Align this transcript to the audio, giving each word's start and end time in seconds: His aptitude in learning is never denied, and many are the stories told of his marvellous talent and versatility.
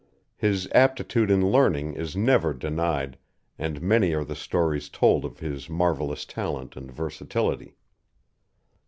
His 0.35 0.67
aptitude 0.71 1.29
in 1.29 1.51
learning 1.51 1.93
is 1.93 2.15
never 2.15 2.55
denied, 2.55 3.19
and 3.59 3.83
many 3.83 4.15
are 4.15 4.23
the 4.23 4.35
stories 4.35 4.89
told 4.89 5.23
of 5.25 5.37
his 5.37 5.69
marvellous 5.69 6.25
talent 6.25 6.75
and 6.75 6.91
versatility. 6.91 7.75